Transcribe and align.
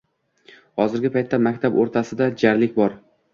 Hozirgi 0.81 1.11
paytda 1.17 1.39
maktab 1.49 1.77
o‘rtasida 1.83 2.31
jarlik 2.45 2.75
bor. 2.81 2.99